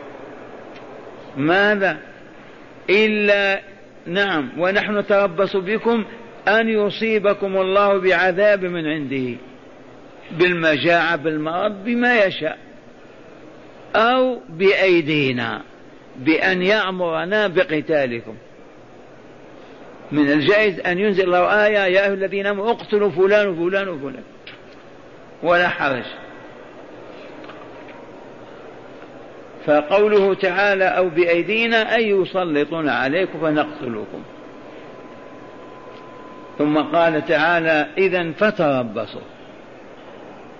ماذا؟ 1.37 1.99
إلا 2.91 3.61
نعم 4.07 4.51
ونحن 4.59 4.99
نتربص 4.99 5.57
بكم 5.57 6.05
أن 6.49 6.69
يصيبكم 6.69 7.57
الله 7.57 8.01
بعذاب 8.01 8.65
من 8.65 8.87
عنده 8.87 9.37
بالمجاعة 10.39 11.17
بالمرض 11.17 11.85
بما 11.85 12.25
يشاء 12.25 12.59
أو 13.97 14.41
بأيدينا 14.49 15.63
بأن 16.17 16.63
يأمرنا 16.63 17.47
بقتالكم. 17.47 18.35
من 20.13 20.33
الجائز 20.33 20.81
أن 20.81 20.99
ينزل 20.99 21.25
الله 21.25 21.67
آية 21.67 21.79
يا 21.79 22.05
أيها 22.05 22.15
الذين 22.15 22.47
آمنوا 22.47 22.71
اقتلوا 22.71 23.11
فلان 23.11 23.49
وفلان 23.49 23.89
وفلان. 23.89 24.23
ولا 25.43 25.69
حرج. 25.69 26.05
فقوله 29.67 30.35
تعالى 30.35 30.85
أو 30.85 31.09
بأيدينا 31.09 31.95
أي 31.95 32.09
يسلطون 32.09 32.89
عليكم 32.89 33.41
فنقتلكم. 33.41 34.23
ثم 36.59 36.79
قال 36.79 37.25
تعالى 37.27 37.87
إذا 37.99 38.33
فتربصوا. 38.33 39.21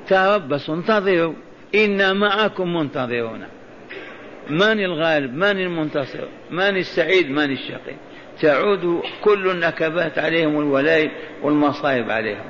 تربصوا 0.09 0.75
انتظروا. 0.75 1.35
إنا 1.75 2.13
معكم 2.13 2.77
منتظرون. 2.77 3.45
من 4.51 4.85
الغالب؟ 4.85 5.35
من 5.35 5.61
المنتصر؟ 5.61 6.25
من 6.51 6.77
السعيد؟ 6.77 7.31
من 7.31 7.53
الشقي؟ 7.53 7.95
تعود 8.41 9.03
كل 9.23 9.51
النكبات 9.51 10.19
عليهم 10.19 10.55
والولاء 10.55 11.11
والمصائب 11.43 12.11
عليهم. 12.11 12.45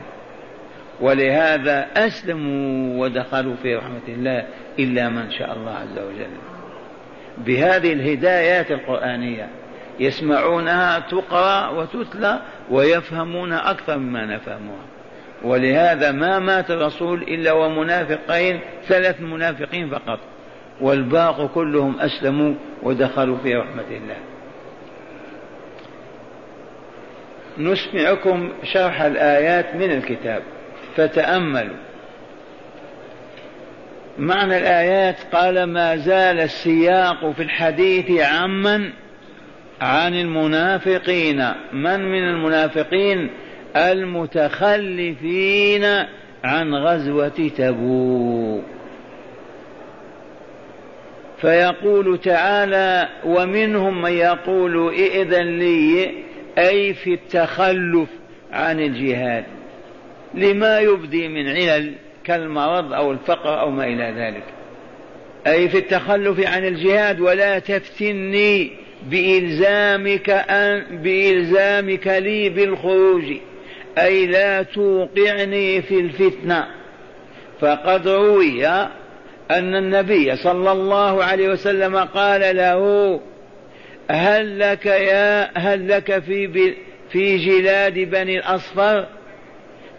ولهذا 1.00 1.86
أسلموا 1.96 3.04
ودخلوا 3.04 3.54
في 3.62 3.74
رحمة 3.74 4.08
الله 4.08 4.46
إلا 4.78 5.08
من 5.08 5.30
شاء 5.30 5.52
الله 5.52 5.70
عز 5.70 5.98
وجل. 5.98 6.30
بهذه 7.38 7.92
الهدايات 7.92 8.70
القرآنية 8.70 9.48
يسمعونها 10.00 10.98
تقرأ 10.98 11.68
وتتلى 11.68 12.40
ويفهمون 12.70 13.52
أكثر 13.52 13.98
مما 13.98 14.26
نفهمها. 14.26 14.84
ولهذا 15.42 16.12
ما 16.12 16.38
مات 16.38 16.70
الرسول 16.70 17.22
إلا 17.22 17.52
ومنافقين 17.52 18.60
ثلاث 18.86 19.20
منافقين 19.20 19.90
فقط. 19.90 20.18
والباقي 20.80 21.48
كلهم 21.48 22.00
أسلموا 22.00 22.54
ودخلوا 22.82 23.38
في 23.38 23.54
رحمة 23.54 23.88
الله. 23.90 24.16
نسمعكم 27.58 28.52
شرح 28.62 29.02
الآيات 29.02 29.74
من 29.74 29.90
الكتاب. 29.90 30.42
فتأملوا. 30.96 31.76
معنى 34.18 34.58
الآيات 34.58 35.16
قال 35.32 35.64
ما 35.64 35.96
زال 35.96 36.40
السياق 36.40 37.30
في 37.30 37.42
الحديث 37.42 38.20
عمن 38.20 38.92
عن 39.80 40.14
المنافقين. 40.14 41.52
من 41.72 42.00
من 42.00 42.28
المنافقين؟ 42.28 43.30
المتخلفين 43.76 45.24
عن 46.44 46.74
غزوة 46.74 47.50
تبوك. 47.56 48.64
فيقول 51.40 52.18
تعالى 52.18 53.08
ومنهم 53.24 54.02
من 54.02 54.12
يقول 54.12 54.94
ائذن 54.94 55.58
لي 55.58 56.10
أي 56.58 56.94
في 56.94 57.14
التخلف 57.14 58.08
عن 58.52 58.80
الجهاد 58.80 59.44
لما 60.34 60.78
يبدي 60.78 61.28
من 61.28 61.48
علل 61.48 61.94
كالمرض 62.24 62.92
أو 62.92 63.12
الفقر 63.12 63.60
أو 63.60 63.70
ما 63.70 63.84
إلى 63.84 64.14
ذلك. 64.16 64.44
أي 65.46 65.68
في 65.68 65.78
التخلف 65.78 66.48
عن 66.48 66.64
الجهاد 66.64 67.20
ولا 67.20 67.58
تفتني 67.58 68.83
بإلزامك 69.02 70.30
أن 70.30 70.84
بإلزامك 71.02 72.06
لي 72.06 72.48
بالخروج. 72.48 73.24
أي 73.98 74.26
لا 74.26 74.62
توقعني 74.62 75.82
في 75.82 76.00
الفتنة. 76.00 76.66
فقد 77.60 78.08
روي 78.08 78.66
أن 79.50 79.74
النبي 79.74 80.36
صلى 80.36 80.72
الله 80.72 81.24
عليه 81.24 81.48
وسلم 81.48 81.96
قال 81.96 82.56
له 82.56 83.20
هل 84.10 84.58
لك 84.58 84.86
يا 84.86 85.58
هل 85.58 85.88
لك 85.88 86.18
في 86.18 86.74
في 87.10 87.36
جلاد 87.36 87.98
بني 87.98 88.38
الأصفر؟ 88.38 89.06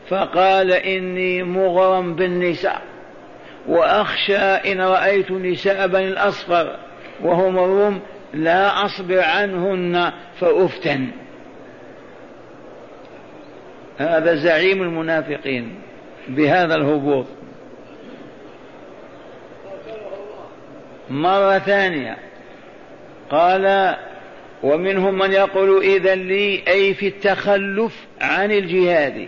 فقال 0.10 0.72
إني 0.72 1.44
مغرم 1.44 2.16
بالنساء 2.16 2.82
وأخشى 3.68 4.38
إن 4.38 4.82
رأيت 4.82 5.32
نساء 5.32 5.88
بني 5.88 6.08
الأصفر 6.08 6.76
وهم 7.24 7.58
الروم 7.58 8.00
لا 8.36 8.86
أصبر 8.86 9.20
عنهن 9.20 10.12
فأفتن. 10.40 11.08
هذا 13.98 14.36
زعيم 14.36 14.82
المنافقين 14.82 15.76
بهذا 16.28 16.76
الهبوط. 16.76 17.26
مرة 21.10 21.60
ثانية. 21.60 22.18
قال 23.30 23.96
ومنهم 24.64 25.18
من 25.18 25.32
يقول 25.32 25.84
إذا 25.84 26.16
لي 26.16 26.64
أي 26.68 26.94
في 26.94 27.08
التخلف 27.08 28.06
عن 28.22 28.52
الجهاد. 28.52 29.28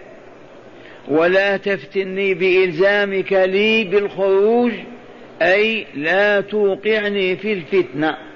ولا 1.08 1.58
تفتني 1.58 2.34
بإلزامك 2.34 3.34
لي 3.34 3.84
بالخروج 3.84 4.72
أي 5.42 5.86
لا 5.96 6.42
توقعني 6.42 7.36
في 7.36 7.54
الفتنة. 7.54 8.27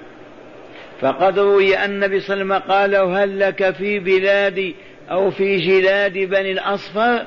فقد 1.02 1.38
روي 1.38 1.78
أن 1.78 1.90
النبي 1.90 2.20
صلى 2.20 2.42
الله 2.42 2.54
عليه 2.54 2.64
وسلم 2.64 2.72
قال 2.72 2.94
هل 3.18 3.40
لك 3.40 3.70
في 3.70 3.98
بلاد 3.98 4.74
أو 5.10 5.30
في 5.30 5.56
جلاد 5.56 6.12
بني 6.12 6.52
الأصفر؟ 6.52 7.26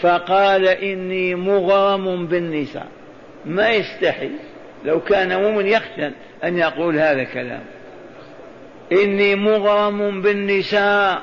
فقال 0.00 0.68
إني 0.68 1.34
مغرم 1.34 2.26
بالنساء. 2.26 2.86
ما 3.44 3.70
يستحي 3.70 4.30
لو 4.84 5.00
كان 5.00 5.42
مؤمن 5.42 5.66
يخشى 5.66 6.10
أن 6.44 6.58
يقول 6.58 6.98
هذا 6.98 7.22
الكلام. 7.22 7.62
إني 8.92 9.34
مغرم 9.34 10.22
بالنساء 10.22 11.22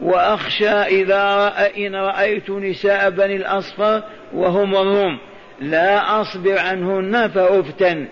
وأخشى 0.00 0.68
إذا 0.68 1.36
رأى 1.36 1.86
إن 1.86 1.94
رأيت 1.94 2.50
نساء 2.50 3.10
بني 3.10 3.36
الأصفر 3.36 4.02
وهم 4.34 4.76
الروم 4.76 5.18
لا 5.60 6.20
أصبر 6.20 6.58
عنهن 6.58 7.28
فأفتن. 7.28 8.06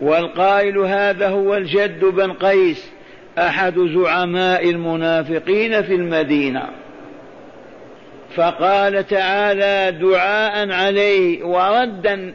والقائل 0.00 0.78
هذا 0.78 1.28
هو 1.28 1.54
الجد 1.54 2.04
بن 2.04 2.32
قيس 2.32 2.92
أحد 3.38 3.78
زعماء 3.78 4.70
المنافقين 4.70 5.82
في 5.82 5.94
المدينة. 5.94 6.68
فقال 8.34 9.06
تعالى 9.06 9.98
دعاء 9.98 10.70
عليه 10.70 11.44
وردا 11.44 12.34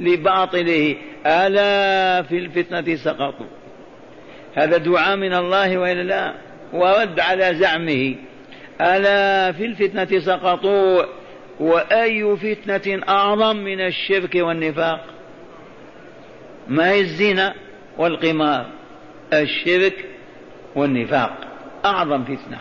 لباطله 0.00 0.96
ألا 1.26 2.22
في 2.22 2.38
الفتنة 2.38 2.96
سقطوا. 2.96 3.46
هذا 4.54 4.76
دعاء 4.76 5.16
من 5.16 5.34
الله 5.34 5.78
وإلا 5.78 6.02
لا؟ 6.02 6.34
ورد 6.72 7.20
على 7.20 7.54
زعمه 7.54 8.14
ألا 8.80 9.52
في 9.52 9.64
الفتنة 9.64 10.20
سقطوا 10.20 11.02
وأي 11.60 12.36
فتنة 12.36 13.02
أعظم 13.08 13.56
من 13.56 13.80
الشرك 13.80 14.34
والنفاق؟ 14.34 15.17
ما 16.68 16.90
هي 16.90 17.00
الزنا 17.00 17.54
والقمار؟ 17.98 18.66
الشرك 19.32 20.04
والنفاق. 20.74 21.38
أعظم 21.84 22.24
فتنة. 22.24 22.60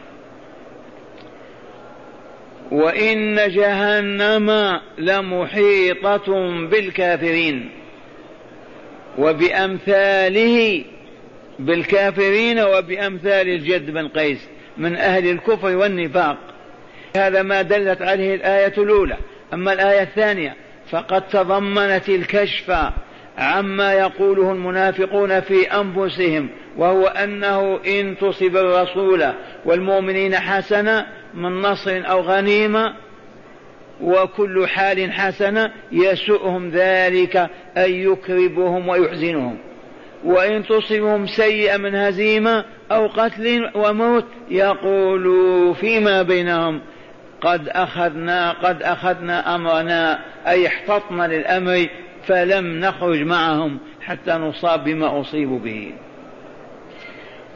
وإن 2.72 3.36
جهنم 3.36 4.80
لمحيطة 4.98 6.52
بالكافرين 6.68 7.70
وبأمثاله 9.18 10.84
بالكافرين 11.60 12.60
وبأمثال 12.60 13.50
الجد 13.50 13.92
بن 13.92 14.08
قيس 14.08 14.48
من 14.78 14.96
أهل 14.96 15.30
الكفر 15.32 15.76
والنفاق. 15.76 16.38
هذا 17.16 17.42
ما 17.42 17.62
دلت 17.62 18.02
عليه 18.02 18.36
الآية 18.36 18.74
الأولى. 18.78 19.18
أما 19.54 19.74
الآية 19.74 20.02
الثانية 20.02 20.56
فقد 20.90 21.28
تضمنت 21.28 22.10
الكشف 22.10 22.72
عما 23.38 23.94
يقوله 23.94 24.52
المنافقون 24.52 25.40
في 25.40 25.72
أنفسهم 25.72 26.50
وهو 26.78 27.08
أنه 27.08 27.80
إن 27.88 28.18
تصب 28.18 28.58
الرسول 28.58 29.26
والمؤمنين 29.66 30.36
حسنة 30.36 31.06
من 31.34 31.62
نصر 31.62 32.04
أو 32.10 32.22
غنيمة 32.22 32.94
وكل 34.02 34.68
حال 34.68 35.12
حسنة 35.12 35.72
يسؤهم 35.92 36.70
ذلك 36.70 37.38
أن 37.78 37.92
يكربهم 37.92 38.88
ويحزنهم. 38.88 39.58
وإن 40.24 40.64
تصبهم 40.64 41.28
سيئة 41.28 41.78
من 41.78 41.96
هزيمة 41.96 42.66
أو 42.92 43.08
قتل 43.08 43.70
وموت 43.76 44.26
يقولوا 44.50 45.74
فيما 45.74 46.22
بينهم 46.22 46.82
قد 47.42 47.70
أخذنا 47.70 48.52
قد 48.52 48.84
أخذنا 48.84 49.56
أمرنا 49.56 50.20
أي 50.48 50.68
احتطنا 50.68 51.28
للأمر 51.28 51.88
فلم 52.28 52.80
نخرج 52.80 53.22
معهم 53.22 53.78
حتى 54.02 54.32
نصاب 54.32 54.84
بما 54.84 55.22
أصيبوا 55.22 55.60
به. 55.60 55.92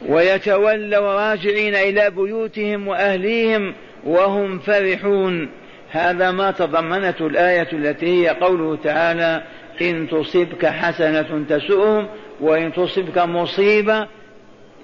ويتولوا 0.08 1.12
راجعين 1.12 1.74
إلى 1.74 2.10
بيوتهم 2.10 2.88
وأهليهم 2.88 3.74
وهم 4.04 4.58
فرحون. 4.58 5.48
هذا 5.90 6.30
ما 6.30 6.50
تضمنته 6.50 7.26
الآية 7.26 7.68
التي 7.72 8.06
هي 8.06 8.28
قوله 8.28 8.76
تعالى 8.76 9.42
إن 9.82 10.08
تصبك 10.08 10.66
حسنة 10.66 11.44
تسؤهم 11.48 12.06
وإن 12.40 12.72
تصبك 12.72 13.18
مصيبة 13.18 14.06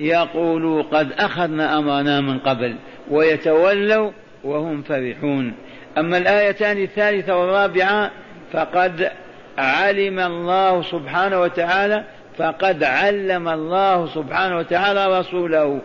يقولوا 0.01 0.83
قد 0.83 1.13
أخذنا 1.13 1.79
أمرنا 1.79 2.21
من 2.21 2.39
قبل. 2.39 2.77
ويتولوا 3.11 4.11
وهم 4.45 4.83
فرحون. 4.83 5.53
أما 5.99 6.19
الآيتان 6.19 6.83
الثالثة 6.83 7.37
والرابعة 7.37 8.11
فقد 8.53 9.11
علم 9.59 10.19
الله 10.19 10.83
سبحانه 10.83 11.41
وتعالى 11.41 12.05
فقد 12.39 12.85
علم 12.85 13.49
الله 13.49 14.07
سبحانه 14.07 14.57
وتعالى 14.57 15.19
رسوله. 15.19 15.81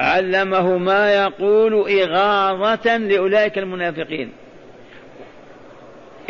علمه 0.00 0.78
ما 0.78 1.14
يقول 1.14 1.90
إغاظة 1.90 2.96
لأولئك 2.96 3.58
المنافقين. 3.58 4.32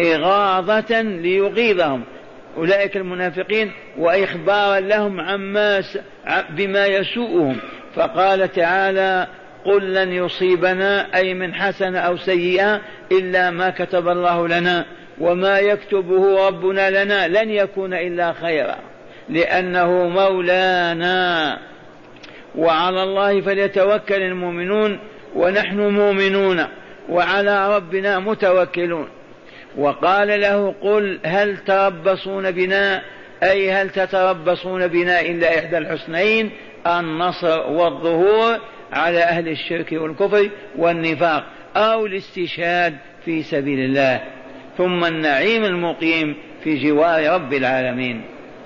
إغاظة 0.00 1.00
ليغيظهم 1.00 2.04
أولئك 2.56 2.96
المنافقين 2.96 3.72
وإخبارا 3.98 4.80
لهم 4.80 5.20
عما 5.20 5.82
بما 6.50 6.86
يسوءهم. 6.86 7.56
فقال 7.94 8.52
تعالى 8.52 9.26
قل 9.64 9.94
لن 9.94 10.12
يصيبنا 10.12 11.16
أي 11.16 11.34
من 11.34 11.54
حسنة 11.54 11.98
أو 11.98 12.16
سيئة 12.16 12.80
إلا 13.12 13.50
ما 13.50 13.70
كتب 13.70 14.08
الله 14.08 14.48
لنا. 14.48 14.86
وما 15.20 15.58
يكتبه 15.58 16.46
ربنا 16.46 17.04
لنا 17.04 17.28
لن 17.28 17.50
يكون 17.50 17.94
إلا 17.94 18.32
خيرا 18.32 18.76
لأنه 19.28 20.08
مولانا. 20.08 21.58
وعلى 22.54 23.02
الله 23.02 23.40
فليتوكل 23.40 24.22
المؤمنون 24.22 24.98
ونحن 25.34 25.80
مؤمنون 25.80 26.66
وعلى 27.08 27.76
ربنا 27.76 28.18
متوكلون. 28.18 29.08
وقال 29.76 30.40
له 30.40 30.74
قل 30.82 31.20
هل 31.24 31.56
تربصون 31.56 32.50
بنا؟ 32.50 33.02
أي 33.42 33.72
هل 33.72 33.90
تتربصون 33.90 34.86
بنا 34.86 35.20
إلا 35.20 35.58
إحدى 35.58 35.78
الحسنين؟ 35.78 36.50
النصر 36.86 37.70
والظهور 37.70 38.58
على 38.92 39.22
أهل 39.22 39.48
الشرك 39.48 39.92
والكفر 39.92 40.50
والنفاق 40.78 41.44
أو 41.76 42.06
الاستشهاد 42.06 42.96
في 43.24 43.42
سبيل 43.42 43.78
الله. 43.78 44.20
ثم 44.78 45.04
النعيم 45.04 45.64
المقيم 45.64 46.36
في 46.64 46.88
جوار 46.88 47.34
رب 47.34 47.52
العالمين. 47.52 48.22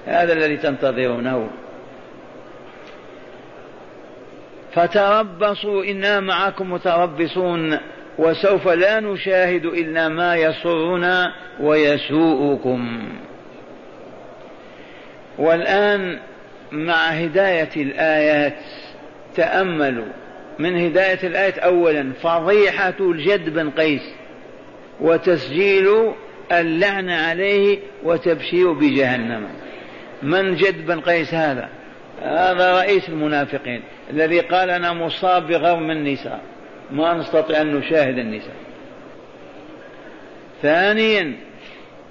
هذا 0.07 0.33
الذي 0.33 0.57
تنتظرونه. 0.57 1.49
فتربصوا 4.73 5.85
إنا 5.85 6.21
معكم 6.21 6.73
متربصون 6.73 7.79
وسوف 8.19 8.69
لا 8.69 9.01
نشاهد 9.01 9.65
إلا 9.65 10.09
ما 10.09 10.37
يسرنا 10.37 11.33
ويسوءكم. 11.61 13.09
والآن 15.39 16.19
مع 16.73 16.95
هداية 16.95 17.71
الآيات 17.77 18.59
تأملوا. 19.35 20.09
من 20.59 20.77
هداية 20.85 21.27
الآية 21.27 21.61
أولا 21.61 22.13
فضيحة 22.23 22.95
الجد 23.01 23.55
بن 23.55 23.71
قيس. 23.71 24.03
وتسجيل 25.01 26.13
اللعنة 26.53 27.15
عليه 27.15 27.79
وتبشير 28.05 28.73
بجهنم. 28.73 29.49
من 30.23 30.57
جد 30.57 30.87
بن 30.87 31.01
قيس 31.01 31.35
هذا؟ 31.35 31.69
هذا 32.23 32.81
رئيس 32.81 33.09
المنافقين 33.09 33.83
الذي 34.11 34.41
قال 34.41 34.71
أنا 34.71 34.93
مصاب 34.93 35.47
بغرم 35.47 35.91
النساء. 35.91 36.41
ما 36.91 37.15
نستطيع 37.15 37.61
أن 37.61 37.75
نشاهد 37.75 38.19
النساء. 38.19 38.57
ثانيا 40.63 41.37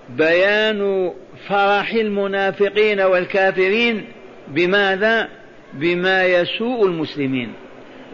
بيان 0.09 1.11
فرح 1.47 1.93
المنافقين 1.93 3.01
والكافرين 3.01 4.05
بماذا؟ 4.47 5.29
بما 5.73 6.25
يسوء 6.25 6.85
المسلمين. 6.85 7.53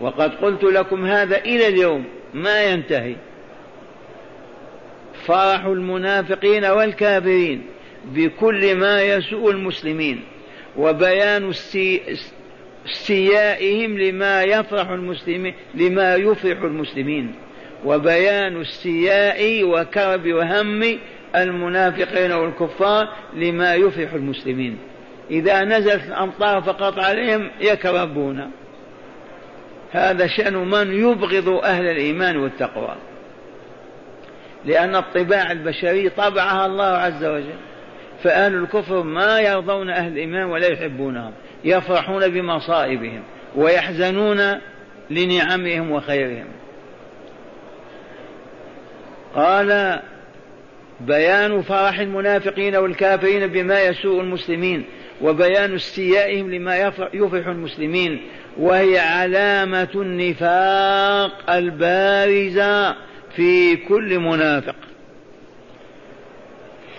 وقد 0.01 0.35
قلت 0.35 0.63
لكم 0.63 1.05
هذا 1.05 1.37
إلى 1.37 1.67
اليوم 1.67 2.05
ما 2.33 2.63
ينتهي. 2.63 3.15
فرح 5.25 5.65
المنافقين 5.65 6.65
والكافرين 6.65 7.61
بكل 8.05 8.75
ما 8.75 9.01
يسوء 9.01 9.51
المسلمين 9.51 10.21
وبيان 10.77 11.53
استيائهم 12.85 13.97
لما 13.97 14.43
يفرح 14.43 14.89
المسلمين 14.89 15.53
لما 15.75 16.15
يفرح 16.15 16.61
المسلمين 16.61 17.35
وبيان 17.85 18.61
استياء 18.61 19.63
وكرب 19.63 20.27
وهم 20.27 20.99
المنافقين 21.35 22.31
والكفار 22.31 23.07
لما 23.33 23.75
يفرح 23.75 24.13
المسلمين. 24.13 24.77
إذا 25.31 25.63
نزلت 25.63 26.05
الأمطار 26.07 26.61
فقط 26.61 26.99
عليهم 26.99 27.49
يكربون. 27.59 28.51
هذا 29.91 30.27
شأن 30.27 30.53
من 30.53 30.93
يبغض 30.93 31.49
أهل 31.49 31.85
الإيمان 31.85 32.37
والتقوى. 32.37 32.95
لأن 34.65 34.95
الطباع 34.95 35.51
البشرية 35.51 36.09
طبعها 36.09 36.65
الله 36.65 36.83
عز 36.83 37.25
وجل. 37.25 37.55
فأهل 38.23 38.55
الكفر 38.55 39.03
ما 39.03 39.39
يرضون 39.39 39.89
أهل 39.89 40.11
الإيمان 40.11 40.43
ولا 40.43 40.67
يحبونهم. 40.67 41.31
يفرحون 41.63 42.27
بمصائبهم 42.27 43.23
ويحزنون 43.55 44.59
لنعمهم 45.09 45.91
وخيرهم. 45.91 46.47
قال 49.35 49.99
بيان 50.99 51.61
فرح 51.61 51.99
المنافقين 51.99 52.75
والكافرين 52.75 53.47
بما 53.47 53.81
يسوء 53.81 54.21
المسلمين 54.21 54.85
وبيان 55.21 55.75
استيائهم 55.75 56.51
لما 56.51 56.93
يفرح 57.13 57.47
المسلمين 57.47 58.21
وهي 58.57 58.99
علامة 58.99 59.89
النفاق 59.95 61.51
البارزة. 61.51 62.95
في 63.35 63.75
كل 63.75 64.19
منافق. 64.19 64.75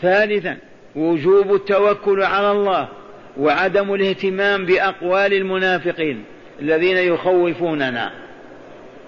ثالثا 0.03 0.57
وجوب 0.97 1.55
التوكل 1.55 2.23
على 2.23 2.53
الله 2.53 2.89
وعدم 3.39 3.95
الاهتمام 3.95 4.67
بأقوال 4.67 5.33
المنافقين 5.33 6.25
الذين 6.61 6.97
يخوفوننا. 6.97 8.13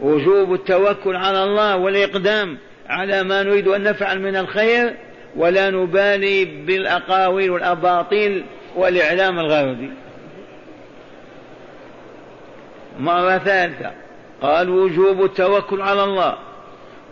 وجوب 0.00 0.54
التوكل 0.54 1.16
على 1.16 1.44
الله 1.44 1.76
والإقدام 1.76 2.58
على 2.88 3.22
ما 3.22 3.42
نريد 3.42 3.68
أن 3.68 3.82
نفعل 3.82 4.20
من 4.20 4.36
الخير 4.36 4.94
ولا 5.36 5.70
نبالي 5.70 6.44
بالأقاويل 6.44 7.50
والأباطيل 7.50 8.44
والإعلام 8.76 9.38
الغربي. 9.38 9.90
مرة 13.00 13.38
ثالثة 13.38 13.90
قال 14.42 14.70
وجوب 14.70 15.24
التوكل 15.24 15.80
على 15.82 16.04
الله 16.04 16.38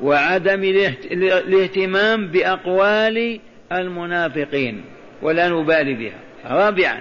وعدم 0.03 0.65
الاهتمام 0.65 2.29
بأقوال 2.29 3.41
المنافقين 3.73 4.85
ولا 5.23 5.49
نبالي 5.49 5.95
بها. 5.95 6.19
رابعا 6.47 7.01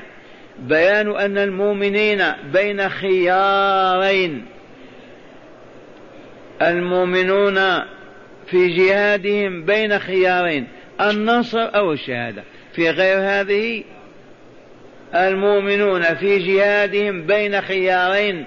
بيان 0.59 1.15
أن 1.15 1.37
المؤمنين 1.37 2.23
بين 2.53 2.89
خيارين. 2.89 4.45
المؤمنون 6.61 7.55
في 8.47 8.67
جهادهم 8.67 9.65
بين 9.65 9.99
خيارين. 9.99 10.67
النصر 11.01 11.75
أو 11.75 11.93
الشهادة. 11.93 12.43
في 12.73 12.89
غير 12.89 13.17
هذه 13.19 13.83
المؤمنون 15.15 16.01
في 16.01 16.37
جهادهم 16.37 17.25
بين 17.25 17.61
خيارين 17.61 18.45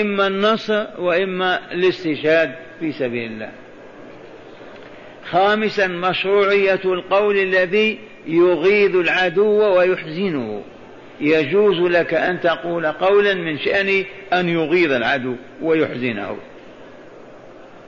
إما 0.00 0.26
النصر 0.26 0.86
وإما 0.98 1.72
الاستشهاد. 1.72 2.63
في 2.80 2.92
سبيل 2.92 3.32
الله. 3.32 3.50
خامسا 5.30 5.86
مشروعية 5.86 6.80
القول 6.84 7.36
الذي 7.36 7.98
يغيظ 8.26 8.96
العدو 8.96 9.76
ويحزنه. 9.76 10.62
يجوز 11.20 11.80
لك 11.80 12.14
أن 12.14 12.40
تقول 12.40 12.86
قولا 12.86 13.34
من 13.34 13.58
شأن 13.58 14.04
أن 14.32 14.48
يغيظ 14.48 14.92
العدو 14.92 15.34
ويحزنه. 15.62 16.36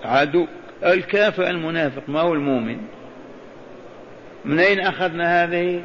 عدو 0.04 0.46
الكافر 0.84 1.50
المنافق 1.50 2.02
ما 2.08 2.20
هو 2.20 2.34
المؤمن؟ 2.34 2.76
من 4.44 4.58
أين 4.58 4.80
أخذنا 4.80 5.44
هذه؟ 5.44 5.82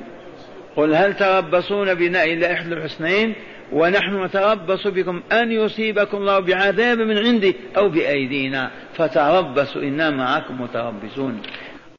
قل 0.75 0.95
هل 0.95 1.13
تربصون 1.13 1.93
بنا 1.93 2.23
إلا 2.23 2.53
إحدى 2.53 2.73
الحسنين 2.73 3.33
ونحن 3.71 4.23
نتربص 4.23 4.87
بكم 4.87 5.21
أن 5.31 5.51
يصيبكم 5.51 6.17
الله 6.17 6.39
بعذاب 6.39 6.99
من 6.99 7.17
عنده 7.17 7.53
أو 7.77 7.89
بأيدينا. 7.89 8.71
فتربصوا 8.93 9.81
إنا 9.81 10.09
معكم 10.09 10.61
متربصون. 10.61 11.41